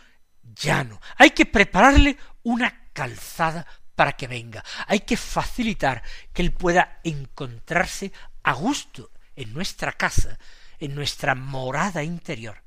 llano. 0.41 0.99
Hay 1.17 1.31
que 1.31 1.45
prepararle 1.45 2.17
una 2.43 2.89
calzada 2.91 3.67
para 3.95 4.13
que 4.13 4.27
venga. 4.27 4.63
Hay 4.87 5.01
que 5.01 5.17
facilitar 5.17 6.01
que 6.33 6.41
Él 6.41 6.51
pueda 6.51 6.99
encontrarse 7.03 8.11
a 8.43 8.53
gusto 8.53 9.11
en 9.35 9.53
nuestra 9.53 9.91
casa, 9.91 10.39
en 10.79 10.95
nuestra 10.95 11.35
morada 11.35 12.03
interior, 12.03 12.61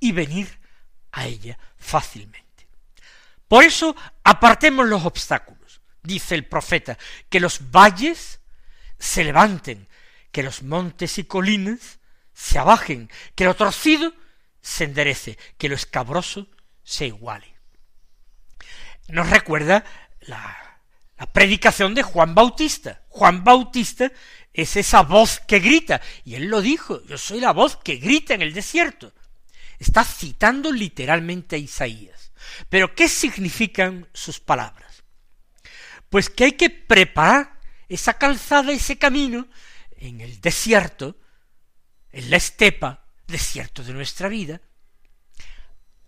y 0.00 0.12
venir 0.12 0.58
a 1.12 1.26
ella 1.26 1.58
fácilmente. 1.76 2.66
Por 3.48 3.64
eso 3.64 3.94
apartemos 4.24 4.86
los 4.88 5.04
obstáculos, 5.04 5.80
dice 6.02 6.34
el 6.34 6.46
profeta, 6.46 6.98
que 7.28 7.40
los 7.40 7.70
valles 7.70 8.40
se 8.98 9.24
levanten, 9.24 9.88
que 10.30 10.42
los 10.42 10.62
montes 10.62 11.18
y 11.18 11.24
colinas 11.24 11.98
se 12.32 12.58
abajen, 12.58 13.10
que 13.34 13.44
lo 13.44 13.54
torcido 13.54 14.12
se 14.60 14.84
enderece, 14.84 15.38
que 15.58 15.68
lo 15.68 15.74
escabroso 15.74 16.48
se 16.82 17.06
iguale. 17.06 17.54
Nos 19.08 19.28
recuerda 19.28 19.84
la, 20.20 20.71
la 21.22 21.32
predicación 21.32 21.94
de 21.94 22.02
Juan 22.02 22.34
Bautista. 22.34 23.00
Juan 23.08 23.44
Bautista 23.44 24.10
es 24.52 24.74
esa 24.74 25.02
voz 25.02 25.38
que 25.38 25.60
grita, 25.60 26.00
y 26.24 26.34
él 26.34 26.46
lo 26.46 26.60
dijo, 26.60 27.00
yo 27.06 27.16
soy 27.16 27.38
la 27.38 27.52
voz 27.52 27.76
que 27.76 27.94
grita 27.94 28.34
en 28.34 28.42
el 28.42 28.52
desierto. 28.52 29.12
Está 29.78 30.02
citando 30.02 30.72
literalmente 30.72 31.54
a 31.54 31.60
Isaías. 31.60 32.32
Pero 32.68 32.96
¿qué 32.96 33.08
significan 33.08 34.08
sus 34.12 34.40
palabras? 34.40 35.04
Pues 36.10 36.28
que 36.28 36.42
hay 36.42 36.52
que 36.52 36.70
preparar 36.70 37.56
esa 37.88 38.14
calzada, 38.14 38.72
ese 38.72 38.98
camino, 38.98 39.46
en 39.98 40.22
el 40.22 40.40
desierto, 40.40 41.16
en 42.10 42.30
la 42.30 42.36
estepa, 42.38 43.06
desierto 43.28 43.84
de 43.84 43.92
nuestra 43.92 44.26
vida, 44.28 44.60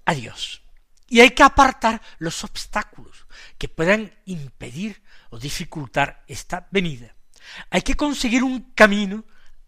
a 0.06 0.12
Dios. 0.12 0.64
Y 1.08 1.20
hay 1.20 1.30
que 1.30 1.44
apartar 1.44 2.02
los 2.18 2.42
obstáculos 2.42 3.26
que 3.58 3.68
puedan 3.68 4.12
impedir 4.24 5.03
o 5.34 5.38
dificultar 5.38 6.22
esta 6.28 6.68
venida. 6.70 7.16
Hay 7.70 7.82
que 7.82 7.96
conseguir 7.96 8.44
un 8.44 8.70
camino 8.72 9.24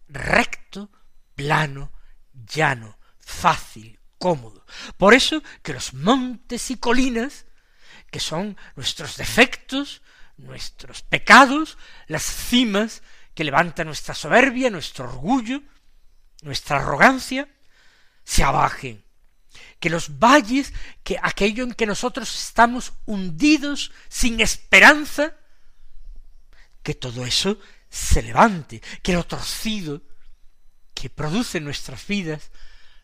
recto, 0.07 0.89
plano, 1.35 1.91
llano, 2.33 2.97
fácil, 3.19 3.99
cómodo. 4.17 4.65
Por 4.95 5.13
eso 5.13 5.43
que 5.61 5.73
los 5.73 5.93
montes 5.93 6.71
y 6.71 6.77
colinas, 6.77 7.45
que 8.09 8.21
son 8.21 8.55
nuestros 8.77 9.17
defectos, 9.17 10.01
nuestros 10.37 11.01
pecados, 11.01 11.77
las 12.07 12.23
cimas 12.23 13.03
que 13.33 13.43
levantan 13.43 13.87
nuestra 13.87 14.15
soberbia, 14.15 14.69
nuestro 14.69 15.03
orgullo, 15.03 15.61
nuestra 16.43 16.77
arrogancia, 16.77 17.49
se 18.23 18.41
abajen. 18.41 19.03
Que 19.81 19.89
los 19.89 20.17
valles, 20.17 20.71
que 21.03 21.19
aquello 21.21 21.65
en 21.65 21.73
que 21.73 21.85
nosotros 21.85 22.33
estamos 22.33 22.93
hundidos 23.05 23.91
sin 24.07 24.39
esperanza, 24.39 25.35
que 26.83 26.95
todo 26.95 27.25
eso 27.25 27.59
se 27.89 28.21
levante, 28.21 28.81
que 29.01 29.13
lo 29.13 29.25
torcido 29.25 30.01
que 30.93 31.09
produce 31.09 31.59
nuestras 31.59 32.05
vidas, 32.07 32.51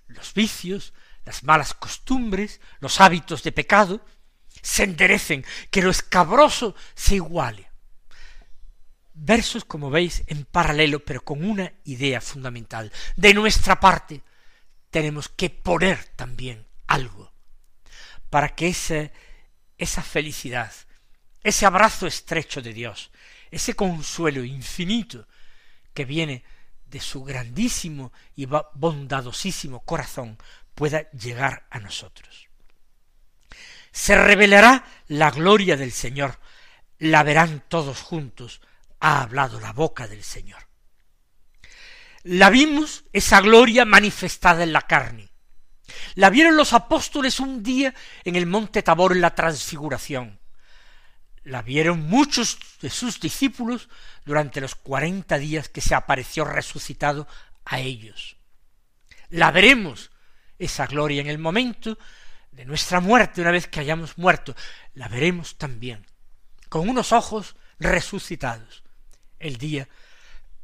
los 0.07 0.33
vicios, 0.33 0.93
las 1.25 1.43
malas 1.43 1.73
costumbres, 1.73 2.59
los 2.79 2.99
hábitos 2.99 3.43
de 3.43 3.51
pecado, 3.51 4.05
se 4.61 4.83
enderecen, 4.83 5.45
que 5.69 5.81
lo 5.81 5.91
escabroso 5.91 6.75
se 6.95 7.15
iguale. 7.15 7.69
Versos, 9.13 9.63
como 9.63 9.89
veis, 9.89 10.23
en 10.27 10.45
paralelo, 10.45 11.05
pero 11.05 11.23
con 11.23 11.43
una 11.45 11.71
idea 11.83 12.19
fundamental. 12.19 12.91
De 13.15 13.33
nuestra 13.33 13.79
parte, 13.79 14.23
tenemos 14.89 15.29
que 15.29 15.49
poner 15.49 16.03
también 16.15 16.65
algo 16.87 17.31
para 18.29 18.55
que 18.55 18.67
esa, 18.67 19.11
esa 19.77 20.01
felicidad, 20.01 20.71
ese 21.43 21.67
abrazo 21.67 22.07
estrecho 22.07 22.61
de 22.61 22.73
Dios, 22.73 23.11
ese 23.53 23.75
consuelo 23.75 24.43
infinito 24.43 25.27
que 25.93 26.05
viene 26.05 26.43
de 26.87 26.99
su 26.99 27.23
grandísimo 27.23 28.11
y 28.35 28.47
bondadosísimo 28.47 29.81
corazón 29.81 30.39
pueda 30.73 31.09
llegar 31.11 31.67
a 31.69 31.79
nosotros. 31.79 32.49
Se 33.91 34.15
revelará 34.15 34.85
la 35.07 35.29
gloria 35.29 35.77
del 35.77 35.91
Señor, 35.91 36.39
la 36.97 37.21
verán 37.21 37.63
todos 37.67 38.01
juntos, 38.01 38.59
ha 38.99 39.21
hablado 39.21 39.59
la 39.59 39.71
boca 39.71 40.07
del 40.07 40.23
Señor. 40.23 40.67
La 42.23 42.49
vimos, 42.49 43.05
esa 43.13 43.39
gloria 43.41 43.85
manifestada 43.85 44.63
en 44.63 44.73
la 44.73 44.81
carne. 44.81 45.29
La 46.15 46.31
vieron 46.31 46.57
los 46.57 46.73
apóstoles 46.73 47.39
un 47.39 47.61
día 47.61 47.93
en 48.23 48.35
el 48.35 48.47
monte 48.47 48.81
Tabor 48.81 49.11
en 49.11 49.21
la 49.21 49.35
transfiguración 49.35 50.39
la 51.43 51.61
vieron 51.61 52.01
muchos 52.01 52.57
de 52.81 52.89
sus 52.89 53.19
discípulos 53.19 53.89
durante 54.25 54.61
los 54.61 54.75
cuarenta 54.75 55.37
días 55.37 55.69
que 55.69 55.81
se 55.81 55.95
apareció 55.95 56.45
resucitado 56.45 57.27
a 57.65 57.79
ellos. 57.79 58.37
La 59.29 59.51
veremos, 59.51 60.11
esa 60.59 60.87
gloria 60.87 61.21
en 61.21 61.27
el 61.27 61.39
momento 61.39 61.97
de 62.51 62.65
nuestra 62.65 62.99
muerte, 62.99 63.41
una 63.41 63.51
vez 63.51 63.67
que 63.67 63.79
hayamos 63.79 64.17
muerto, 64.17 64.55
la 64.93 65.07
veremos 65.07 65.57
también, 65.57 66.05
con 66.69 66.87
unos 66.87 67.11
ojos 67.11 67.55
resucitados, 67.79 68.83
el 69.39 69.57
día 69.57 69.89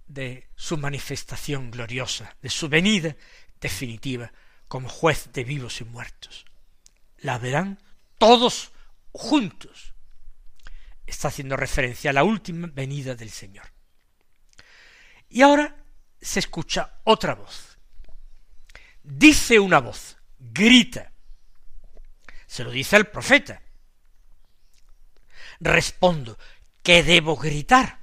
de 0.07 0.47
su 0.55 0.77
manifestación 0.77 1.71
gloriosa, 1.71 2.35
de 2.41 2.49
su 2.49 2.69
venida 2.69 3.15
definitiva 3.59 4.31
como 4.67 4.87
juez 4.87 5.31
de 5.33 5.43
vivos 5.43 5.81
y 5.81 5.83
muertos. 5.83 6.45
La 7.17 7.37
verán 7.37 7.79
todos 8.17 8.71
juntos, 9.11 9.93
está 11.09 11.29
haciendo 11.29 11.57
referencia 11.57 12.11
a 12.11 12.13
la 12.13 12.23
última 12.23 12.69
venida 12.71 13.15
del 13.15 13.29
Señor. 13.29 13.65
Y 15.29 15.41
ahora 15.41 15.75
se 16.19 16.39
escucha 16.39 16.99
otra 17.03 17.35
voz. 17.35 17.77
Dice 19.03 19.59
una 19.59 19.79
voz, 19.79 20.17
grita. 20.37 21.11
Se 22.47 22.63
lo 22.63 22.71
dice 22.71 22.95
el 22.95 23.07
profeta. 23.07 23.61
Respondo, 25.59 26.37
¿qué 26.81 27.03
debo 27.03 27.35
gritar? 27.35 27.99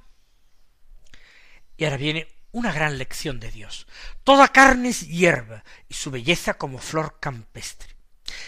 Y 1.75 1.85
ahora 1.85 1.97
viene 1.97 2.27
una 2.51 2.71
gran 2.71 2.97
lección 2.97 3.39
de 3.39 3.51
Dios. 3.51 3.87
Toda 4.23 4.47
carne 4.49 4.89
es 4.89 5.07
hierba 5.07 5.63
y 5.87 5.93
su 5.93 6.11
belleza 6.11 6.55
como 6.55 6.79
flor 6.79 7.19
campestre. 7.19 7.95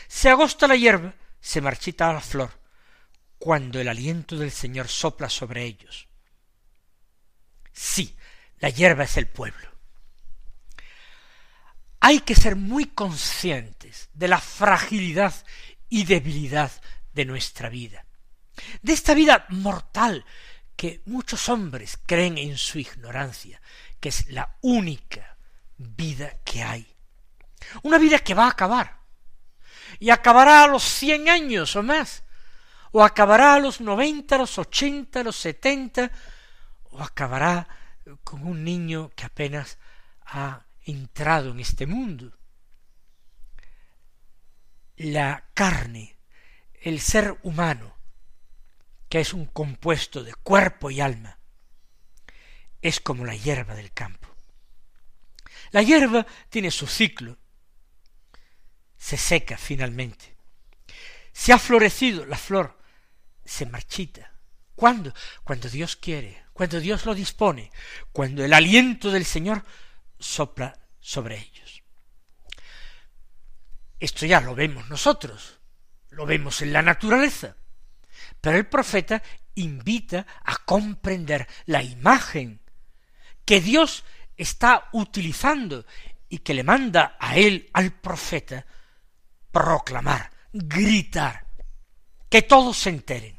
Se 0.07 0.29
agosta 0.29 0.67
la 0.67 0.75
hierba, 0.75 1.13
se 1.39 1.61
marchita 1.61 2.11
la 2.11 2.21
flor, 2.21 2.58
cuando 3.39 3.79
el 3.79 3.87
aliento 3.87 4.37
del 4.37 4.51
Señor 4.51 4.89
sopla 4.89 5.29
sobre 5.29 5.63
ellos. 5.63 6.07
Sí, 7.71 8.15
la 8.59 8.69
hierba 8.69 9.05
es 9.05 9.15
el 9.17 9.27
pueblo. 9.27 9.69
Hay 12.01 12.19
que 12.19 12.35
ser 12.35 12.55
muy 12.55 12.85
conscientes 12.85 14.09
de 14.13 14.27
la 14.27 14.39
fragilidad 14.39 15.33
y 15.87 16.05
debilidad 16.05 16.71
de 17.13 17.25
nuestra 17.25 17.69
vida, 17.69 18.05
de 18.81 18.93
esta 18.93 19.13
vida 19.13 19.45
mortal 19.49 20.25
que 20.75 21.01
muchos 21.05 21.49
hombres 21.49 21.97
creen 22.05 22.37
en 22.37 22.57
su 22.57 22.79
ignorancia, 22.79 23.61
que 23.99 24.09
es 24.09 24.29
la 24.29 24.57
única 24.61 25.37
vida 25.77 26.39
que 26.43 26.63
hay. 26.63 26.87
Una 27.83 27.97
vida 27.97 28.19
que 28.19 28.33
va 28.33 28.45
a 28.45 28.51
acabar. 28.51 28.99
Y 29.99 30.09
acabará 30.09 30.63
a 30.63 30.67
los 30.67 30.83
cien 30.83 31.27
años 31.29 31.75
o 31.75 31.83
más, 31.83 32.23
o 32.91 33.03
acabará 33.03 33.55
a 33.55 33.59
los 33.59 33.81
noventa, 33.81 34.35
a 34.35 34.39
los 34.39 34.57
ochenta, 34.57 35.19
a 35.19 35.23
los 35.23 35.35
setenta, 35.35 36.11
o 36.91 37.01
acabará 37.01 37.67
con 38.23 38.45
un 38.45 38.63
niño 38.63 39.11
que 39.15 39.25
apenas 39.25 39.77
ha 40.25 40.65
entrado 40.85 41.51
en 41.51 41.59
este 41.59 41.85
mundo. 41.85 42.35
La 44.97 45.45
carne, 45.53 46.17
el 46.81 46.99
ser 46.99 47.37
humano, 47.43 47.95
que 49.07 49.19
es 49.19 49.33
un 49.33 49.45
compuesto 49.45 50.23
de 50.23 50.33
cuerpo 50.33 50.91
y 50.91 51.01
alma, 51.01 51.37
es 52.81 52.99
como 52.99 53.25
la 53.25 53.35
hierba 53.35 53.75
del 53.75 53.91
campo. 53.91 54.27
La 55.71 55.83
hierba 55.83 56.25
tiene 56.49 56.71
su 56.71 56.87
ciclo, 56.87 57.37
se 58.97 59.17
seca 59.17 59.57
finalmente. 59.57 60.35
Se 61.31 61.53
ha 61.53 61.59
florecido 61.59 62.25
la 62.25 62.37
flor, 62.37 62.78
se 63.49 63.65
marchita. 63.65 64.31
¿Cuándo? 64.75 65.13
Cuando 65.43 65.69
Dios 65.69 65.95
quiere, 65.95 66.45
cuando 66.53 66.79
Dios 66.79 67.05
lo 67.05 67.15
dispone, 67.15 67.71
cuando 68.11 68.45
el 68.45 68.53
aliento 68.53 69.11
del 69.11 69.25
Señor 69.25 69.63
sopla 70.19 70.77
sobre 70.99 71.37
ellos. 71.37 71.83
Esto 73.99 74.25
ya 74.25 74.39
lo 74.39 74.55
vemos 74.55 74.87
nosotros, 74.89 75.59
lo 76.11 76.25
vemos 76.25 76.61
en 76.61 76.71
la 76.71 76.81
naturaleza, 76.81 77.57
pero 78.39 78.57
el 78.57 78.67
profeta 78.67 79.21
invita 79.55 80.25
a 80.45 80.57
comprender 80.57 81.47
la 81.65 81.83
imagen 81.83 82.61
que 83.43 83.59
Dios 83.59 84.05
está 84.37 84.87
utilizando 84.93 85.85
y 86.29 86.39
que 86.39 86.53
le 86.53 86.63
manda 86.63 87.17
a 87.19 87.35
él, 87.35 87.69
al 87.73 87.91
profeta, 87.91 88.65
proclamar, 89.51 90.31
gritar, 90.53 91.47
que 92.29 92.43
todos 92.43 92.77
se 92.77 92.91
enteren. 92.91 93.38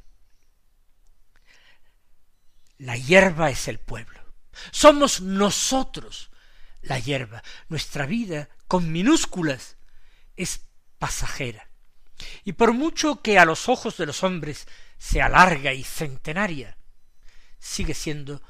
La 2.81 2.97
hierba 2.97 3.51
es 3.51 3.69
el 3.69 3.79
pueblo. 3.79 4.25
Somos 4.71 5.21
nosotros 5.21 6.31
la 6.81 6.99
hierba. 6.99 7.43
Nuestra 7.69 8.07
vida, 8.07 8.49
con 8.69 8.91
minúsculas, 8.91 9.77
es 10.35 10.63
pasajera. 10.99 11.69
Y 12.43 12.53
por 12.53 12.73
mucho 12.73 13.21
que 13.21 13.39
a 13.39 13.45
los 13.45 13.69
ojos 13.69 13.99
de 13.99 14.07
los 14.07 14.23
hombres 14.23 14.67
sea 14.97 15.29
larga 15.29 15.75
y 15.75 15.85
centenaria, 15.85 16.79
sigue 17.59 17.93
siendo 17.93 18.41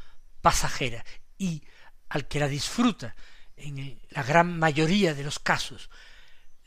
pasajera 0.40 1.05
y 1.37 1.64
al 2.09 2.29
que 2.29 2.38
la 2.38 2.47
disfruta, 2.47 3.16
en 3.57 4.01
la 4.11 4.23
gran 4.23 4.61
mayoría 4.61 5.12
de 5.12 5.25
los 5.25 5.40
casos, 5.40 5.90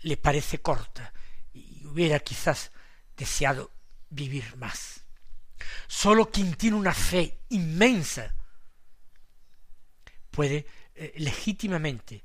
le 0.02 0.18
parece 0.18 0.60
corta 0.60 1.14
y 1.54 1.86
hubiera 1.86 2.20
quizás 2.20 2.74
deseado 3.16 3.72
vivir 4.10 4.58
más. 4.58 5.03
Solo 5.88 6.30
quien 6.30 6.56
tiene 6.56 6.78
una 6.78 6.94
fe 6.94 7.40
inmensa 7.50 8.34
puede 10.32 10.66
eh, 10.96 11.14
legítimamente 11.18 12.24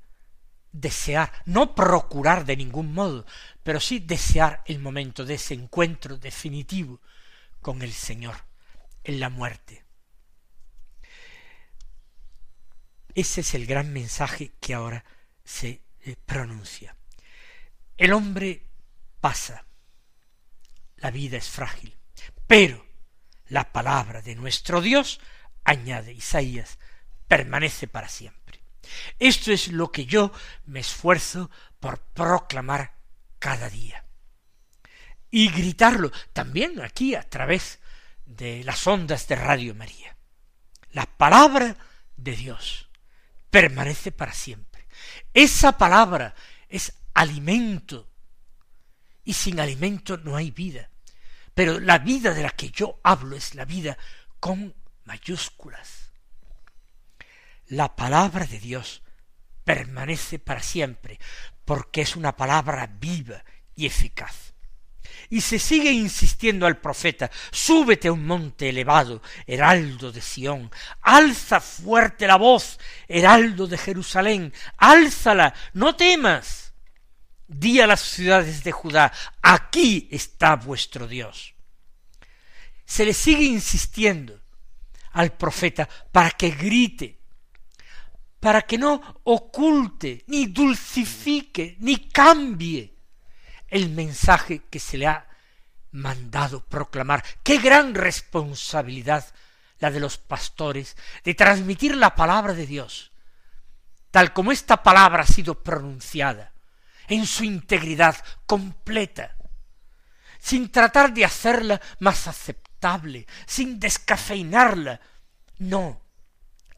desear, 0.72 1.32
no 1.46 1.74
procurar 1.74 2.44
de 2.44 2.56
ningún 2.56 2.92
modo, 2.92 3.26
pero 3.62 3.80
sí 3.80 4.00
desear 4.00 4.62
el 4.66 4.78
momento 4.78 5.24
de 5.24 5.34
ese 5.34 5.54
encuentro 5.54 6.16
definitivo 6.16 7.00
con 7.60 7.82
el 7.82 7.92
Señor 7.92 8.36
en 9.04 9.20
la 9.20 9.28
muerte. 9.28 9.84
Ese 13.14 13.40
es 13.40 13.54
el 13.54 13.66
gran 13.66 13.92
mensaje 13.92 14.52
que 14.60 14.74
ahora 14.74 15.04
se 15.44 15.82
eh, 16.00 16.16
pronuncia. 16.24 16.96
El 17.96 18.12
hombre 18.12 18.66
pasa, 19.20 19.66
la 20.96 21.10
vida 21.10 21.36
es 21.36 21.48
frágil, 21.48 21.96
pero 22.46 22.87
la 23.48 23.72
palabra 23.72 24.22
de 24.22 24.34
nuestro 24.34 24.80
Dios, 24.80 25.20
añade 25.64 26.12
Isaías, 26.12 26.78
permanece 27.26 27.88
para 27.88 28.08
siempre. 28.08 28.60
Esto 29.18 29.52
es 29.52 29.68
lo 29.68 29.92
que 29.92 30.06
yo 30.06 30.32
me 30.64 30.80
esfuerzo 30.80 31.50
por 31.80 32.00
proclamar 32.00 32.94
cada 33.38 33.68
día. 33.68 34.04
Y 35.30 35.50
gritarlo 35.50 36.10
también 36.32 36.80
aquí 36.80 37.14
a 37.14 37.22
través 37.28 37.80
de 38.24 38.64
las 38.64 38.86
ondas 38.86 39.28
de 39.28 39.36
Radio 39.36 39.74
María. 39.74 40.16
La 40.92 41.06
palabra 41.06 41.76
de 42.16 42.34
Dios 42.34 42.88
permanece 43.50 44.10
para 44.10 44.32
siempre. 44.32 44.86
Esa 45.34 45.76
palabra 45.76 46.34
es 46.68 46.94
alimento 47.14 48.08
y 49.24 49.34
sin 49.34 49.60
alimento 49.60 50.16
no 50.16 50.36
hay 50.36 50.50
vida. 50.50 50.90
Pero 51.58 51.80
la 51.80 51.98
vida 51.98 52.34
de 52.34 52.44
la 52.44 52.50
que 52.50 52.70
yo 52.70 53.00
hablo 53.02 53.34
es 53.34 53.56
la 53.56 53.64
vida 53.64 53.98
con 54.38 54.76
mayúsculas. 55.06 56.12
La 57.66 57.96
palabra 57.96 58.46
de 58.46 58.60
Dios 58.60 59.02
permanece 59.64 60.38
para 60.38 60.62
siempre, 60.62 61.18
porque 61.64 62.02
es 62.02 62.14
una 62.14 62.36
palabra 62.36 62.86
viva 62.86 63.42
y 63.74 63.86
eficaz. 63.86 64.54
Y 65.30 65.40
se 65.40 65.58
sigue 65.58 65.90
insistiendo 65.90 66.64
al 66.64 66.78
profeta, 66.78 67.28
súbete 67.50 68.06
a 68.06 68.12
un 68.12 68.24
monte 68.24 68.68
elevado, 68.68 69.20
heraldo 69.44 70.12
de 70.12 70.20
Sión, 70.20 70.70
alza 71.00 71.58
fuerte 71.58 72.28
la 72.28 72.36
voz, 72.36 72.78
heraldo 73.08 73.66
de 73.66 73.78
Jerusalén, 73.78 74.52
álzala, 74.76 75.52
no 75.72 75.96
temas 75.96 76.67
Di 77.48 77.80
a 77.80 77.86
las 77.86 78.02
ciudades 78.02 78.62
de 78.62 78.72
Judá, 78.72 79.10
aquí 79.40 80.06
está 80.10 80.56
vuestro 80.56 81.08
Dios. 81.08 81.54
Se 82.84 83.06
le 83.06 83.14
sigue 83.14 83.44
insistiendo 83.44 84.38
al 85.12 85.32
profeta 85.32 85.88
para 86.12 86.30
que 86.30 86.50
grite, 86.50 87.18
para 88.38 88.62
que 88.62 88.76
no 88.76 89.20
oculte, 89.24 90.24
ni 90.26 90.46
dulcifique, 90.46 91.76
ni 91.80 92.08
cambie 92.08 92.94
el 93.66 93.90
mensaje 93.90 94.64
que 94.70 94.78
se 94.78 94.98
le 94.98 95.06
ha 95.06 95.26
mandado 95.92 96.64
proclamar. 96.64 97.24
Qué 97.42 97.58
gran 97.58 97.94
responsabilidad 97.94 99.24
la 99.78 99.90
de 99.90 100.00
los 100.00 100.18
pastores 100.18 100.96
de 101.24 101.34
transmitir 101.34 101.96
la 101.96 102.14
palabra 102.14 102.52
de 102.52 102.66
Dios, 102.66 103.12
tal 104.10 104.32
como 104.32 104.52
esta 104.52 104.82
palabra 104.82 105.22
ha 105.22 105.26
sido 105.26 105.62
pronunciada, 105.62 106.52
en 107.08 107.26
su 107.26 107.44
integridad 107.44 108.16
completa, 108.46 109.36
sin 110.38 110.70
tratar 110.70 111.12
de 111.12 111.24
hacerla 111.24 111.80
más 111.98 112.28
aceptable, 112.28 113.26
sin 113.46 113.80
descafeinarla. 113.80 115.00
No, 115.58 116.00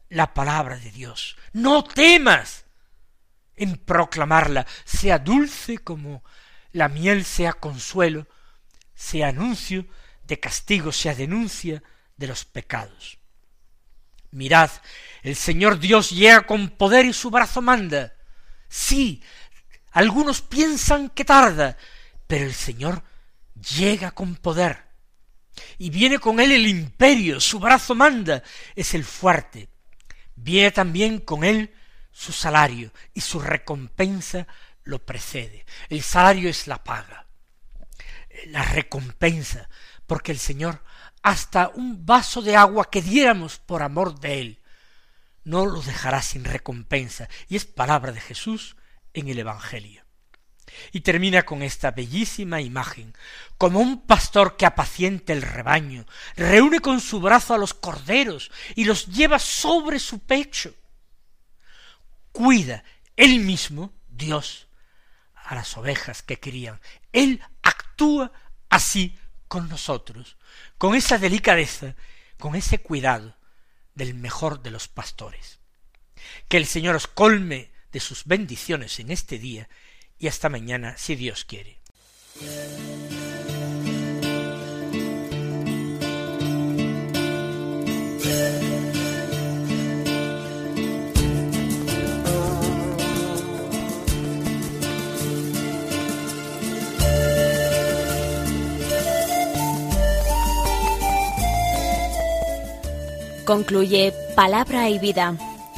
la 0.09 0.33
palabra 0.33 0.77
de 0.77 0.91
Dios. 0.91 1.37
No 1.53 1.83
temas 1.83 2.65
en 3.55 3.77
proclamarla, 3.77 4.65
sea 4.85 5.19
dulce 5.19 5.77
como 5.77 6.23
la 6.71 6.89
miel, 6.89 7.25
sea 7.25 7.53
consuelo, 7.53 8.27
sea 8.95 9.29
anuncio 9.29 9.85
de 10.23 10.39
castigo, 10.39 10.91
sea 10.91 11.13
denuncia 11.15 11.83
de 12.17 12.27
los 12.27 12.45
pecados. 12.45 13.19
Mirad, 14.31 14.71
el 15.23 15.35
Señor 15.35 15.79
Dios 15.79 16.11
llega 16.11 16.41
con 16.41 16.69
poder 16.69 17.05
y 17.05 17.13
su 17.13 17.29
brazo 17.29 17.61
manda. 17.61 18.13
Sí, 18.69 19.21
algunos 19.91 20.41
piensan 20.41 21.09
que 21.09 21.25
tarda, 21.25 21.77
pero 22.27 22.45
el 22.45 22.53
Señor 22.53 23.03
llega 23.75 24.11
con 24.11 24.35
poder. 24.35 24.89
Y 25.77 25.89
viene 25.89 26.19
con 26.19 26.39
él 26.39 26.51
el 26.51 26.67
imperio, 26.67 27.39
su 27.39 27.59
brazo 27.59 27.93
manda, 27.93 28.41
es 28.75 28.93
el 28.93 29.03
fuerte. 29.03 29.69
Viene 30.35 30.71
también 30.71 31.19
con 31.19 31.43
él 31.43 31.73
su 32.11 32.31
salario 32.31 32.91
y 33.13 33.21
su 33.21 33.39
recompensa 33.39 34.47
lo 34.83 35.05
precede. 35.05 35.65
El 35.89 36.01
salario 36.01 36.49
es 36.49 36.67
la 36.67 36.83
paga, 36.83 37.27
la 38.47 38.63
recompensa, 38.63 39.69
porque 40.07 40.31
el 40.31 40.39
Señor 40.39 40.81
hasta 41.21 41.69
un 41.69 42.05
vaso 42.05 42.41
de 42.41 42.55
agua 42.55 42.89
que 42.89 43.01
diéramos 43.01 43.59
por 43.59 43.83
amor 43.83 44.19
de 44.19 44.41
Él, 44.41 44.61
no 45.43 45.65
lo 45.65 45.81
dejará 45.81 46.21
sin 46.21 46.43
recompensa. 46.43 47.27
Y 47.47 47.55
es 47.55 47.65
palabra 47.65 48.11
de 48.11 48.21
Jesús 48.21 48.75
en 49.13 49.27
el 49.29 49.39
Evangelio. 49.39 50.03
Y 50.91 51.01
termina 51.01 51.43
con 51.43 51.61
esta 51.61 51.91
bellísima 51.91 52.61
imagen, 52.61 53.13
como 53.57 53.79
un 53.79 54.05
pastor 54.05 54.55
que 54.57 54.65
apacienta 54.65 55.33
el 55.33 55.41
rebaño, 55.41 56.05
reúne 56.35 56.79
con 56.79 57.01
su 57.01 57.19
brazo 57.19 57.53
a 57.53 57.57
los 57.57 57.73
corderos 57.73 58.51
y 58.75 58.85
los 58.85 59.07
lleva 59.07 59.37
sobre 59.37 59.99
su 59.99 60.19
pecho. 60.19 60.73
Cuida 62.31 62.83
él 63.17 63.39
mismo, 63.39 63.93
Dios, 64.07 64.67
a 65.35 65.55
las 65.55 65.75
ovejas 65.77 66.21
que 66.21 66.39
crían. 66.39 66.79
Él 67.11 67.41
actúa 67.61 68.31
así 68.69 69.17
con 69.47 69.67
nosotros, 69.67 70.37
con 70.77 70.95
esa 70.95 71.17
delicadeza, 71.17 71.95
con 72.39 72.55
ese 72.55 72.79
cuidado 72.79 73.35
del 73.93 74.13
mejor 74.13 74.61
de 74.61 74.71
los 74.71 74.87
pastores. 74.87 75.59
Que 76.47 76.57
el 76.57 76.65
Señor 76.65 76.95
os 76.95 77.07
colme 77.07 77.70
de 77.91 77.99
sus 77.99 78.25
bendiciones 78.25 78.99
en 78.99 79.11
este 79.11 79.37
día 79.37 79.69
y 80.17 80.27
hasta 80.27 80.49
mañana 80.49 80.95
si 80.97 81.15
Dios 81.15 81.45
quiere. 81.45 81.79
Concluye 103.45 104.13
Palabra 104.33 104.89
y 104.89 104.97
Vida 104.97 105.35